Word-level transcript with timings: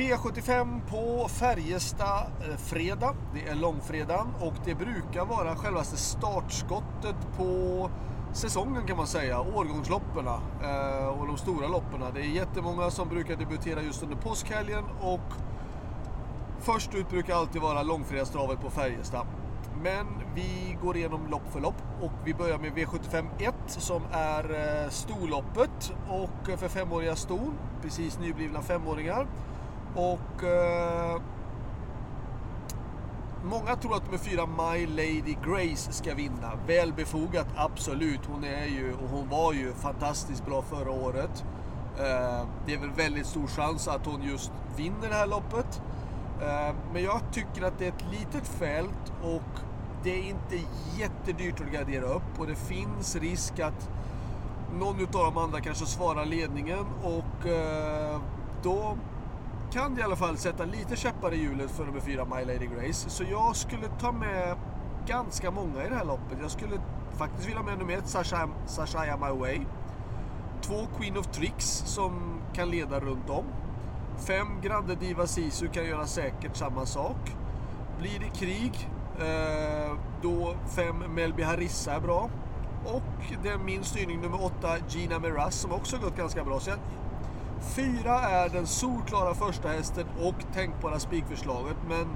V75 0.00 0.80
på 0.90 1.28
Färjestad 1.28 2.26
eh, 2.48 2.56
fredag. 2.56 3.14
Det 3.34 3.48
är 3.48 3.54
långfredagen 3.54 4.26
och 4.40 4.54
det 4.64 4.74
brukar 4.74 5.24
vara 5.24 5.56
självaste 5.56 5.96
startskottet 5.96 7.16
på 7.36 7.90
säsongen 8.32 8.86
kan 8.86 8.96
man 8.96 9.06
säga. 9.06 9.40
Årgångsloppen 9.40 10.26
eh, 10.26 11.06
och 11.06 11.26
de 11.26 11.36
stora 11.36 11.68
loppen. 11.68 12.00
Det 12.14 12.20
är 12.20 12.24
jättemånga 12.24 12.90
som 12.90 13.08
brukar 13.08 13.36
debutera 13.36 13.82
just 13.82 14.02
under 14.02 14.16
påskhelgen 14.16 14.84
och 15.00 15.32
först 16.60 16.94
ut 16.94 17.10
brukar 17.10 17.34
alltid 17.34 17.62
vara 17.62 17.82
långfredagstravet 17.82 18.60
på 18.60 18.70
Färjestad. 18.70 19.26
Men 19.82 20.06
vi 20.34 20.78
går 20.82 20.96
igenom 20.96 21.26
lopp 21.26 21.52
för 21.52 21.60
lopp 21.60 21.82
och 22.00 22.12
vi 22.24 22.34
börjar 22.34 22.58
med 22.58 22.72
V75 22.72 23.26
1 23.38 23.54
som 23.66 24.02
är 24.12 24.44
eh, 24.84 24.90
storloppet 24.90 25.92
och 26.08 26.58
för 26.58 26.68
femåriga 26.68 27.16
ston, 27.16 27.54
precis 27.82 28.18
nyblivna 28.18 28.62
femåringar. 28.62 29.26
Och 29.94 30.44
eh, 30.44 31.22
Många 33.44 33.76
tror 33.76 33.96
att 33.96 34.04
nummer 34.04 34.18
fyra 34.18 34.46
My 34.46 34.86
Lady 34.86 35.36
Grace 35.44 35.92
ska 35.92 36.14
vinna. 36.14 36.52
Väl 36.66 36.92
befogat, 36.92 37.46
absolut. 37.56 38.20
Hon 38.26 38.44
är 38.44 38.66
ju, 38.66 38.92
och 38.92 39.08
hon 39.08 39.28
var 39.28 39.52
ju 39.52 39.72
fantastiskt 39.72 40.46
bra 40.46 40.62
förra 40.62 40.90
året. 40.90 41.44
Eh, 41.98 42.46
det 42.66 42.74
är 42.74 42.78
väl 42.78 42.90
väldigt 42.90 43.26
stor 43.26 43.46
chans 43.46 43.88
att 43.88 44.06
hon 44.06 44.22
just 44.22 44.52
vinner 44.76 45.08
det 45.08 45.14
här 45.14 45.26
loppet. 45.26 45.82
Eh, 46.40 46.74
men 46.92 47.02
jag 47.02 47.20
tycker 47.32 47.62
att 47.62 47.78
det 47.78 47.84
är 47.84 47.88
ett 47.88 48.04
litet 48.10 48.48
fält 48.48 49.12
och 49.22 49.60
det 50.02 50.10
är 50.10 50.22
inte 50.22 50.56
jättedyrt 50.98 51.60
att 51.60 51.72
gardera 51.72 52.04
upp 52.04 52.38
och 52.38 52.46
det 52.46 52.54
finns 52.54 53.16
risk 53.16 53.60
att 53.60 53.90
någon 54.78 55.00
utav 55.00 55.24
de 55.24 55.38
andra 55.38 55.60
kanske 55.60 55.86
svarar 55.86 56.24
ledningen 56.24 56.84
och 57.02 57.46
eh, 57.46 58.20
då 58.62 58.96
kan 59.72 59.98
i 59.98 60.02
alla 60.02 60.16
fall 60.16 60.36
sätta 60.36 60.64
lite 60.64 60.96
käppar 60.96 61.34
i 61.34 61.36
hjulet 61.36 61.70
för 61.70 61.84
nummer 61.84 62.00
4, 62.00 62.24
My 62.24 62.44
Lady 62.44 62.66
Grace. 62.66 63.10
Så 63.10 63.24
jag 63.30 63.56
skulle 63.56 63.86
ta 64.00 64.12
med 64.12 64.56
ganska 65.06 65.50
många 65.50 65.84
i 65.86 65.88
det 65.88 65.94
här 65.94 66.04
loppet. 66.04 66.38
Jag 66.42 66.50
skulle 66.50 66.80
faktiskt 67.18 67.48
vilja 67.48 67.60
ha 67.60 67.66
med 67.66 67.78
nummer 67.78 67.94
1, 67.94 68.08
Sasha, 68.08 68.48
Sasha 68.66 69.16
My 69.16 69.40
Way. 69.40 69.60
Två 70.62 70.86
Queen 70.98 71.16
of 71.16 71.26
Tricks 71.26 71.82
som 71.86 72.40
kan 72.52 72.70
leda 72.70 73.00
runt 73.00 73.30
om. 73.30 73.44
Fem 74.26 74.60
Grande 74.62 74.94
Diva 74.94 75.26
Sisu 75.26 75.68
kan 75.68 75.84
göra 75.84 76.06
säkert 76.06 76.56
samma 76.56 76.86
sak. 76.86 77.36
Blir 77.98 78.18
det 78.18 78.38
krig, 78.38 78.88
eh, 79.18 79.96
då 80.22 80.54
fem 80.76 80.96
Melby 81.14 81.42
Harissa 81.42 81.92
är 81.92 82.00
bra. 82.00 82.30
Och 82.84 83.32
det 83.42 83.48
är 83.48 83.58
min 83.58 83.84
styrning 83.84 84.20
nummer 84.20 84.44
åtta 84.44 84.76
Gina 84.88 85.18
Miraz 85.18 85.54
som 85.54 85.72
också 85.72 85.98
gått 85.98 86.16
ganska 86.16 86.44
bra. 86.44 86.60
Så 86.60 86.70
jag, 86.70 86.78
Fyra 87.60 88.20
är 88.20 88.48
den 88.48 88.66
solklara 88.66 89.34
första 89.34 89.68
hästen 89.68 90.06
och 90.22 90.34
tänkbara 90.54 90.98
spikförslaget. 90.98 91.76
Men 91.88 92.06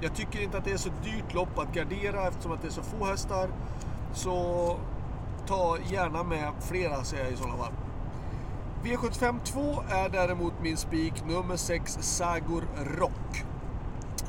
jag 0.00 0.14
tycker 0.14 0.42
inte 0.42 0.58
att 0.58 0.64
det 0.64 0.72
är 0.72 0.76
så 0.76 0.90
dyrt 1.04 1.34
lopp 1.34 1.58
att 1.58 1.74
gardera 1.74 2.28
eftersom 2.28 2.52
att 2.52 2.62
det 2.62 2.68
är 2.68 2.72
så 2.72 2.82
få 2.82 3.04
hästar. 3.04 3.48
Så 4.12 4.76
ta 5.46 5.78
gärna 5.92 6.22
med 6.22 6.52
flera 6.60 7.04
säger 7.04 7.24
jag 7.24 7.32
i 7.32 7.36
sådana 7.36 7.56
fall. 7.56 7.72
V75 8.84 9.44
2 9.44 9.82
är 9.88 10.08
däremot 10.08 10.52
min 10.62 10.76
spik 10.76 11.24
nummer 11.26 11.56
6 11.56 11.98
Sagor 12.00 12.64
Rock. 12.98 13.44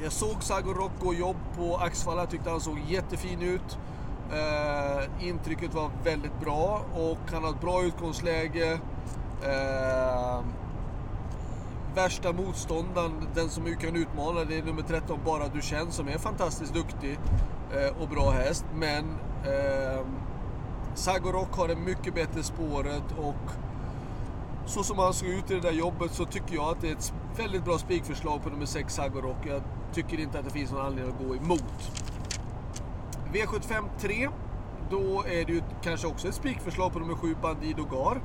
Jag 0.04 0.12
såg 0.12 0.44
Sagor 0.44 0.74
Rock 0.74 0.92
gå 1.00 1.14
jobb 1.14 1.38
på 1.58 1.78
Axvalla, 1.78 2.22
jag 2.22 2.30
tyckte 2.30 2.50
han 2.50 2.62
såg 2.62 2.80
jättefin 2.88 3.42
ut. 3.42 3.78
Uh, 4.32 5.28
intrycket 5.28 5.74
var 5.74 5.92
väldigt 6.04 6.40
bra 6.40 6.82
och 6.94 7.32
han 7.32 7.44
har 7.44 7.50
ett 7.50 7.62
bra 7.62 7.84
utgångsläge. 7.84 8.80
Eh, 9.44 10.40
värsta 11.96 12.34
motståndaren, 12.34 13.28
den 13.36 13.50
som 13.50 13.76
kan 13.76 13.96
utmana, 13.96 14.44
det 14.44 14.58
är 14.58 14.64
nummer 14.64 14.82
13, 14.82 15.20
Bara 15.26 15.48
Du 15.48 15.62
känns, 15.62 15.96
som 15.96 16.08
är 16.08 16.18
fantastiskt 16.18 16.74
duktig 16.74 17.20
eh, 17.74 18.02
och 18.02 18.10
bra 18.10 18.30
häst. 18.30 18.66
Men 18.76 19.06
eh, 19.46 20.06
Sagorok 20.96 21.58
har 21.58 21.68
det 21.68 21.76
mycket 21.76 22.16
bättre 22.16 22.44
spåret 22.44 23.04
och 23.18 23.52
så 24.66 24.84
som 24.84 25.00
han 25.00 25.14
såg 25.14 25.30
ut 25.30 25.52
i 25.52 25.54
det 25.54 25.62
där 25.62 25.72
jobbet 25.72 26.12
så 26.12 26.26
tycker 26.26 26.56
jag 26.56 26.70
att 26.70 26.82
det 26.82 26.90
är 26.90 26.94
ett 26.94 27.14
väldigt 27.38 27.66
bra 27.66 27.78
spikförslag 27.78 28.44
på 28.44 28.50
nummer 28.50 28.66
6 28.66 28.94
Sagorok. 28.94 29.38
Jag 29.48 29.62
tycker 29.94 30.20
inte 30.20 30.40
att 30.40 30.46
det 30.46 30.52
finns 30.52 30.72
någon 30.72 30.86
anledning 30.86 31.14
att 31.14 31.28
gå 31.28 31.36
emot. 31.36 31.92
V75 33.34 33.84
3. 34.00 34.30
Då 34.90 35.24
är 35.28 35.46
det 35.46 35.54
ju 35.54 35.62
kanske 35.84 36.08
också 36.08 36.28
ett 36.28 36.36
spikförslag 36.36 36.94
på 36.94 37.00
nummer 37.00 37.16
7 37.16 37.36
Bandido 37.42 37.84
Gar. 37.84 38.22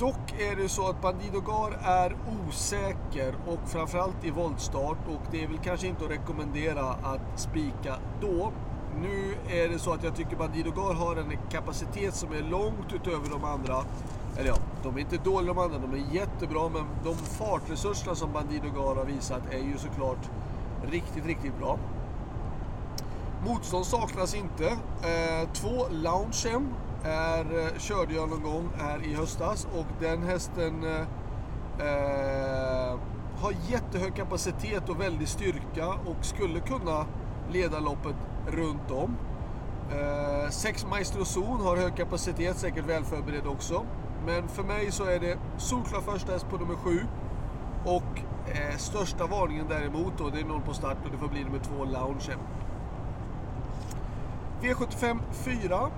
Dock 0.00 0.32
är 0.38 0.56
det 0.56 0.68
så 0.68 0.88
att 0.88 1.02
Bandido 1.02 1.40
Gar 1.40 1.78
är 1.82 2.16
osäker 2.48 3.34
och 3.46 3.68
framförallt 3.68 4.24
i 4.24 4.30
voltstart 4.30 4.98
och 5.08 5.20
det 5.30 5.44
är 5.44 5.48
väl 5.48 5.58
kanske 5.64 5.86
inte 5.86 6.04
att 6.04 6.10
rekommendera 6.10 6.82
att 6.82 7.40
spika 7.40 7.96
då. 8.20 8.52
Nu 9.00 9.34
är 9.48 9.68
det 9.68 9.78
så 9.78 9.92
att 9.92 10.04
jag 10.04 10.16
tycker 10.16 10.36
Bandido 10.36 10.70
Gar 10.70 10.94
har 10.94 11.16
en 11.16 11.32
kapacitet 11.50 12.14
som 12.14 12.32
är 12.32 12.42
långt 12.42 12.92
utöver 12.94 13.30
de 13.30 13.44
andra. 13.44 13.84
Eller 14.38 14.48
ja, 14.48 14.56
de 14.82 14.96
är 14.96 15.00
inte 15.00 15.16
dåliga 15.16 15.54
de 15.54 15.58
andra, 15.58 15.78
de 15.78 15.92
är 15.92 16.14
jättebra 16.14 16.68
men 16.68 16.84
de 17.04 17.14
fartresurserna 17.14 18.14
som 18.14 18.32
Bandido 18.32 18.70
Gar 18.70 18.94
har 18.94 19.04
visat 19.04 19.42
är 19.50 19.58
ju 19.58 19.78
såklart 19.78 20.30
riktigt, 20.90 21.26
riktigt 21.26 21.58
bra. 21.58 21.78
Motstånd 23.46 23.86
saknas 23.86 24.34
inte. 24.34 24.66
Eh, 25.02 25.48
två 25.52 25.86
Loungem 25.90 26.74
är, 27.04 27.58
eh, 27.58 27.78
körde 27.78 28.14
jag 28.14 28.28
någon 28.28 28.42
gång 28.42 28.70
här 28.78 29.04
i 29.04 29.14
höstas 29.14 29.66
och 29.74 29.86
den 30.00 30.22
hästen 30.22 30.84
eh, 30.84 31.00
eh 31.86 32.98
har 33.40 33.54
jättehög 33.68 34.14
kapacitet 34.14 34.88
och 34.88 35.00
väldig 35.00 35.28
styrka 35.28 35.88
och 35.88 36.24
skulle 36.24 36.60
kunna 36.60 37.06
leda 37.52 37.80
loppet 37.80 38.16
runt 38.46 38.90
om. 38.90 39.16
Eh, 39.92 40.50
sex 40.50 40.86
Maestro 40.90 41.24
Zon 41.24 41.60
har 41.60 41.76
hög 41.76 41.96
kapacitet, 41.96 42.56
säkert 42.56 42.88
väl 42.88 43.04
förberedd 43.04 43.46
också. 43.46 43.84
Men 44.26 44.48
för 44.48 44.62
mig 44.62 44.92
så 44.92 45.04
är 45.04 45.20
det 45.20 45.38
solklar 45.58 46.00
första 46.00 46.32
häst 46.32 46.46
på 46.50 46.56
nummer 46.56 46.74
sju. 46.74 47.00
Och 47.84 48.20
eh, 48.50 48.76
största 48.76 49.26
varningen 49.26 49.66
däremot 49.68 50.18
då, 50.18 50.28
det 50.28 50.40
är 50.40 50.44
noll 50.44 50.62
på 50.62 50.74
start 50.74 50.96
och 51.04 51.10
det 51.10 51.18
får 51.18 51.28
bli 51.28 51.44
nummer 51.44 51.58
två 51.58 51.84
Lounge. 51.84 52.36
V75 54.62 55.18
4 55.32 55.90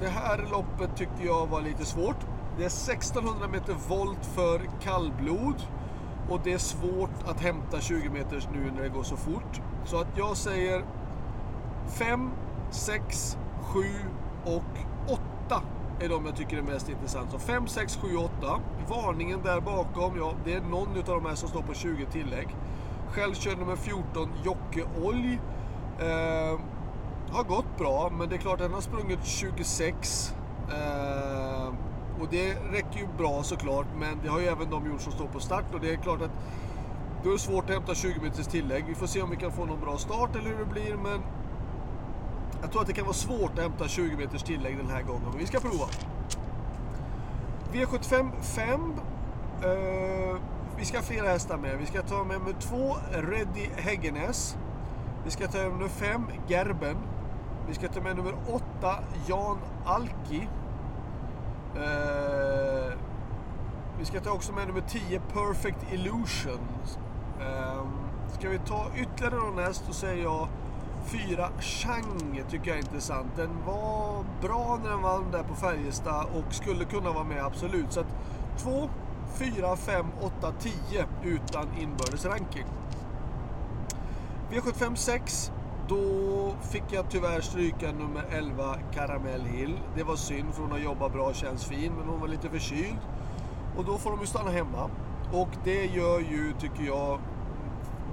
det 0.00 0.08
här 0.08 0.48
loppet 0.50 0.96
tyckte 0.96 1.24
jag 1.24 1.46
var 1.46 1.60
lite 1.60 1.84
svårt. 1.84 2.16
Det 2.58 2.62
är 2.62 2.66
1600 2.66 3.48
meter 3.48 3.76
volt 3.88 4.26
för 4.26 4.60
kallblod. 4.82 5.62
Och 6.28 6.40
det 6.44 6.52
är 6.52 6.58
svårt 6.58 7.28
att 7.28 7.40
hämta 7.40 7.80
20 7.80 8.08
meters 8.08 8.48
nu 8.52 8.70
när 8.74 8.82
det 8.82 8.88
går 8.88 9.02
så 9.02 9.16
fort. 9.16 9.60
Så 9.84 10.00
att 10.00 10.08
jag 10.16 10.36
säger 10.36 10.84
5, 11.88 12.30
6, 12.70 13.38
7 13.60 13.80
och 14.44 14.62
8 15.06 15.62
är 16.00 16.08
de 16.08 16.26
jag 16.26 16.36
tycker 16.36 16.58
är 16.58 16.62
mest 16.62 16.88
intressant. 16.88 17.30
Så 17.30 17.38
5, 17.38 17.66
6, 17.66 17.98
7, 18.02 18.16
8. 18.16 18.60
Varningen 18.88 19.42
där 19.42 19.60
bakom, 19.60 20.16
ja 20.16 20.32
det 20.44 20.54
är 20.54 20.60
någon 20.60 20.88
av 20.88 21.04
de 21.04 21.26
här 21.26 21.34
som 21.34 21.48
står 21.48 21.62
på 21.62 21.74
20 21.74 22.06
tillägg. 22.06 22.56
Själv 23.10 23.34
kör 23.34 23.56
nummer 23.56 23.76
14 23.76 24.28
Jocke 24.44 24.84
Olj. 25.02 25.40
Eh, 25.98 26.60
har 27.30 27.44
gått 27.44 27.78
bra, 27.78 28.12
men 28.18 28.28
det 28.28 28.34
är 28.34 28.38
klart 28.38 28.58
den 28.58 28.72
har 28.72 28.80
sprungit 28.80 29.24
26. 29.24 30.34
Eh, 30.68 31.66
och 32.20 32.28
det 32.30 32.54
räcker 32.54 32.98
ju 32.98 33.06
bra 33.18 33.42
såklart, 33.42 33.86
men 33.98 34.20
det 34.22 34.28
har 34.28 34.40
ju 34.40 34.46
även 34.46 34.70
de 34.70 34.86
gjort 34.86 35.00
som 35.00 35.12
står 35.12 35.26
på 35.26 35.40
start. 35.40 35.64
Och 35.74 35.80
det 35.80 35.90
är 35.90 35.96
klart 35.96 36.22
att 36.22 36.30
då 37.22 37.28
är 37.28 37.32
det 37.32 37.38
svårt 37.38 37.64
att 37.64 37.70
hämta 37.70 37.94
20 37.94 38.20
meters 38.20 38.46
tillägg. 38.46 38.84
Vi 38.88 38.94
får 38.94 39.06
se 39.06 39.22
om 39.22 39.30
vi 39.30 39.36
kan 39.36 39.52
få 39.52 39.64
någon 39.64 39.80
bra 39.80 39.98
start 39.98 40.36
eller 40.36 40.50
hur 40.50 40.58
det 40.58 40.72
blir, 40.72 40.96
men 40.96 41.20
jag 42.60 42.72
tror 42.72 42.80
att 42.80 42.86
det 42.86 42.92
kan 42.92 43.04
vara 43.04 43.14
svårt 43.14 43.52
att 43.52 43.62
hämta 43.62 43.88
20 43.88 44.16
meters 44.16 44.42
tillägg 44.42 44.76
den 44.76 44.90
här 44.90 45.02
gången, 45.02 45.22
men 45.30 45.38
vi 45.38 45.46
ska 45.46 45.60
prova. 45.60 45.86
V75 47.72 48.30
5. 48.42 48.92
Eh, 49.62 50.36
vi 50.78 50.84
ska 50.84 50.98
ha 50.98 51.04
flera 51.04 51.28
hästar 51.28 51.56
med. 51.56 51.78
Vi 51.78 51.86
ska 51.86 52.02
ta 52.02 52.24
med 52.24 52.38
nummer 52.38 52.60
2, 52.60 52.96
Reddy 53.12 53.68
Häggenäs. 53.76 54.56
Vi 55.24 55.30
ska 55.30 55.46
ta 55.46 55.58
med 55.58 55.70
nummer 55.70 55.88
5, 55.88 56.26
Gerben. 56.48 56.96
Vi 57.68 57.74
ska 57.74 57.88
ta 57.88 58.00
med 58.00 58.16
nummer 58.16 58.34
8, 58.46 58.64
Jan 59.26 59.58
Alki. 59.84 60.48
Eh, 61.76 62.92
vi 63.98 64.04
ska 64.04 64.20
ta 64.20 64.30
också 64.30 64.52
med 64.52 64.66
nummer 64.66 64.80
10, 64.80 65.20
Perfect 65.20 65.92
Illusion. 65.92 66.68
Eh, 67.40 67.86
ska 68.38 68.48
vi 68.48 68.58
ta 68.58 68.86
ytterligare 68.96 69.36
någon 69.36 69.58
häst 69.58 69.84
så 69.86 69.92
säger 69.92 70.22
jag 70.22 70.48
4, 71.04 71.48
Chang 71.60 72.42
tycker 72.50 72.68
jag 72.68 72.78
är 72.78 72.82
intressant. 72.82 73.36
Den 73.36 73.50
var 73.66 74.24
bra 74.42 74.80
när 74.82 74.90
den 74.90 75.02
vann 75.02 75.30
där 75.32 75.42
på 75.42 75.54
Färjestad 75.54 76.26
och 76.34 76.54
skulle 76.54 76.84
kunna 76.84 77.12
vara 77.12 77.24
med 77.24 77.44
absolut. 77.44 77.92
Så 77.92 78.00
att 78.00 78.16
2, 78.58 78.88
4, 79.34 79.76
5, 79.76 80.06
8, 80.20 80.52
10 80.58 80.72
utan 81.22 81.68
inbördes 81.78 82.24
ranking. 82.24 82.66
V75 84.50 84.94
6 84.94 85.52
då 85.88 86.54
fick 86.60 86.82
jag 86.90 87.10
tyvärr 87.10 87.40
stryka 87.40 87.92
nummer 87.92 88.24
11, 88.30 88.76
Caramel 88.94 89.40
Hill. 89.40 89.78
Det 89.96 90.02
var 90.02 90.16
synd 90.16 90.54
för 90.54 90.62
hon 90.62 90.70
har 90.70 90.78
jobbat 90.78 91.12
bra 91.12 91.26
och 91.26 91.34
känns 91.34 91.64
fin, 91.64 91.92
men 91.98 92.08
hon 92.08 92.20
var 92.20 92.28
lite 92.28 92.48
förkyld. 92.50 92.98
Och 93.76 93.84
då 93.84 93.98
får 93.98 94.10
de 94.10 94.20
ju 94.20 94.26
stanna 94.26 94.50
hemma. 94.50 94.90
Och 95.32 95.48
det 95.64 95.84
gör 95.84 96.18
ju, 96.18 96.52
tycker 96.60 96.84
jag, 96.84 97.18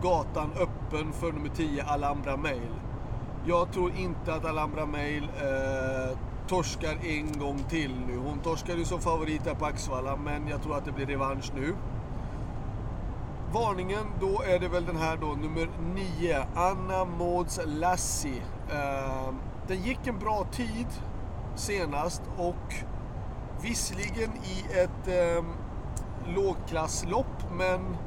gatan 0.03 0.49
öppen 0.53 1.13
för 1.13 1.31
nummer 1.31 1.49
10 1.49 1.83
Alhambra 1.83 2.37
Mail. 2.37 2.69
Jag 3.45 3.71
tror 3.73 3.91
inte 3.97 4.33
att 4.33 4.45
Alhambra 4.45 4.85
Mail 4.85 5.23
eh, 5.23 6.17
torskar 6.47 6.97
en 7.05 7.39
gång 7.39 7.59
till 7.69 7.91
nu. 8.07 8.17
Hon 8.17 8.39
torskade 8.39 8.79
ju 8.79 8.85
som 8.85 9.01
favorit 9.01 9.45
här 9.45 9.55
på 9.55 9.65
Axvalla, 9.65 10.15
men 10.15 10.47
jag 10.47 10.63
tror 10.63 10.77
att 10.77 10.85
det 10.85 10.91
blir 10.91 11.05
revansch 11.05 11.51
nu. 11.55 11.75
Varningen, 13.53 14.05
då 14.19 14.41
är 14.41 14.59
det 14.59 14.67
väl 14.67 14.85
den 14.85 14.95
här 14.95 15.17
då, 15.17 15.27
nummer 15.27 15.69
9, 15.95 16.45
Anna 16.55 17.05
Mauds 17.05 17.59
Lassie. 17.65 18.41
Eh, 18.71 19.33
den 19.67 19.81
gick 19.83 20.07
en 20.07 20.19
bra 20.19 20.47
tid 20.51 20.88
senast 21.55 22.21
och 22.38 22.73
visserligen 23.61 24.31
i 24.35 24.79
ett 24.79 25.07
eh, 25.07 25.44
lågklasslopp, 26.35 27.51
men 27.51 27.97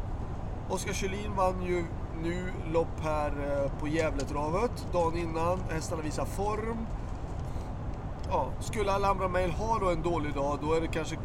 Oskar 0.70 0.92
Kjellin 0.92 1.36
vann 1.36 1.62
ju 1.62 1.84
nu 2.22 2.52
lopp 2.72 3.00
här 3.02 3.30
eh, 3.30 3.80
på 3.80 3.88
Gävletravet 3.88 4.86
dagen 4.92 5.18
innan. 5.18 5.60
Hästarna 5.70 6.02
visar 6.02 6.24
form. 6.24 6.86
Ja, 8.30 8.48
skulle 8.60 8.92
Alhambra 8.92 9.28
Mail 9.28 9.50
ha 9.50 9.78
då 9.78 9.90
en 9.90 10.02
dålig 10.02 10.34
dag, 10.34 10.58
då 10.62 10.72
är 10.72 10.80
det 10.80 10.88
kanske 10.88 11.16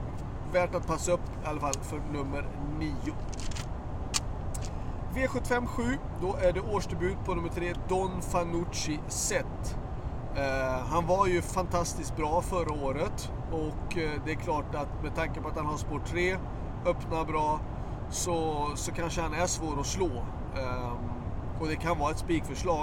värt 0.53 0.75
att 0.75 0.87
passa 0.87 1.11
upp 1.11 1.29
i 1.43 1.47
alla 1.47 1.59
fall 1.59 1.73
för 1.73 2.01
nummer 2.13 2.45
9. 2.79 2.91
V75 5.15 5.65
7, 5.65 5.97
då 6.21 6.35
är 6.35 6.53
det 6.53 6.61
årsdebut 6.61 7.17
på 7.25 7.35
nummer 7.35 7.49
3, 7.49 7.73
Don 7.89 8.21
Fanucci 8.21 8.99
Set. 9.07 9.77
Eh, 10.35 10.85
han 10.85 11.07
var 11.07 11.27
ju 11.27 11.41
fantastiskt 11.41 12.17
bra 12.17 12.41
förra 12.41 12.85
året 12.85 13.31
och 13.51 13.97
eh, 13.97 14.11
det 14.25 14.31
är 14.31 14.35
klart 14.35 14.75
att 14.75 15.03
med 15.03 15.15
tanke 15.15 15.41
på 15.41 15.47
att 15.47 15.57
han 15.57 15.65
har 15.65 15.77
spår 15.77 16.01
3, 16.05 16.37
öppnar 16.85 17.25
bra, 17.25 17.59
så, 18.09 18.67
så 18.75 18.91
kanske 18.91 19.21
han 19.21 19.33
är 19.33 19.45
svår 19.45 19.79
att 19.79 19.85
slå. 19.85 20.11
Eh, 20.57 20.93
och 21.59 21.67
det 21.67 21.75
kan 21.75 21.99
vara 21.99 22.11
ett 22.11 22.19
spikförslag. 22.19 22.79